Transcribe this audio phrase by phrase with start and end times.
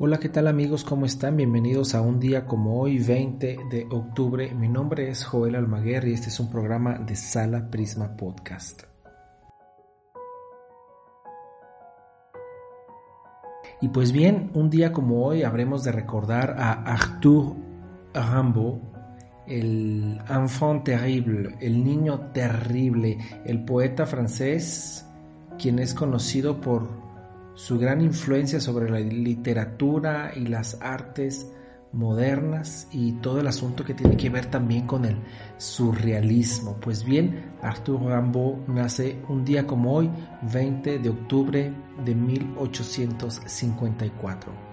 [0.00, 0.84] Hola, ¿qué tal amigos?
[0.84, 1.36] ¿Cómo están?
[1.36, 4.54] Bienvenidos a un día como hoy, 20 de octubre.
[4.54, 8.84] Mi nombre es Joel Almaguer y este es un programa de Sala Prisma Podcast.
[13.80, 17.56] Y pues bien, un día como hoy habremos de recordar a Arthur
[18.14, 18.78] Rimbaud,
[19.48, 25.04] el enfant terrible, el niño terrible, el poeta francés,
[25.58, 27.07] quien es conocido por
[27.58, 31.50] su gran influencia sobre la literatura y las artes
[31.92, 35.16] modernas y todo el asunto que tiene que ver también con el
[35.56, 36.76] surrealismo.
[36.80, 40.08] Pues bien, Arthur Rimbaud nace un día como hoy,
[40.52, 41.74] 20 de octubre
[42.04, 44.68] de 1854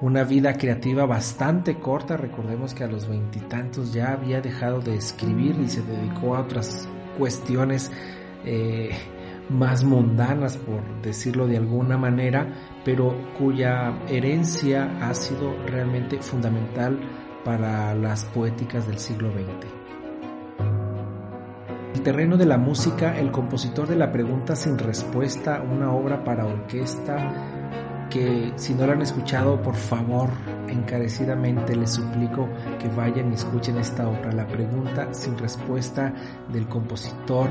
[0.00, 2.16] una vida creativa bastante corta.
[2.16, 6.88] Recordemos que a los veintitantos ya había dejado de escribir y se dedicó a otras
[7.16, 7.90] cuestiones
[8.44, 8.90] eh,
[9.54, 16.98] más mundanas, por decirlo de alguna manera, pero cuya herencia ha sido realmente fundamental
[17.44, 19.72] para las poéticas del siglo XX.
[21.94, 26.44] El terreno de la música, el compositor de la pregunta sin respuesta, una obra para
[26.44, 27.54] orquesta
[28.10, 30.28] que si no lo han escuchado, por favor,
[30.68, 36.12] encarecidamente les suplico que vayan y escuchen esta obra, La pregunta sin respuesta
[36.52, 37.48] del compositor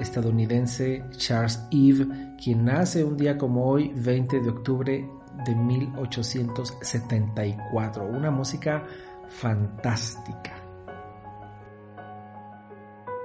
[0.00, 5.08] estadounidense Charles Eve, quien nace un día como hoy, 20 de octubre
[5.44, 8.04] de 1874.
[8.04, 8.84] Una música
[9.28, 10.56] fantástica.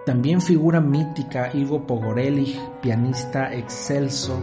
[0.06, 4.40] También figura mítica Ivo Pogorelli, pianista excelso,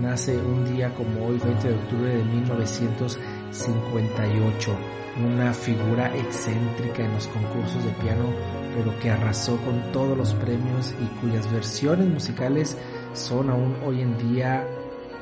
[0.00, 2.24] nace un día como hoy, 20 de octubre de
[3.54, 4.76] 1958,
[5.24, 8.34] una figura excéntrica en los concursos de piano,
[8.74, 12.76] pero que arrasó con todos los premios y cuyas versiones musicales
[13.12, 14.66] son aún hoy en día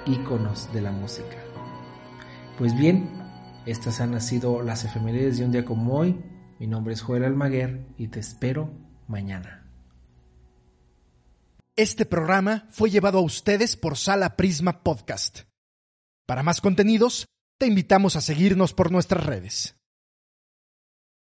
[0.06, 1.36] íconos de la música.
[2.56, 3.10] Pues bien,
[3.66, 6.18] estas han sido las efemérides de un día como hoy.
[6.58, 8.70] Mi nombre es Joel Almaguer y te espero
[9.08, 9.70] mañana.
[11.76, 15.40] Este programa fue llevado a ustedes por Sala Prisma Podcast.
[16.26, 17.26] Para más contenidos,
[17.62, 19.76] te invitamos a seguirnos por nuestras redes.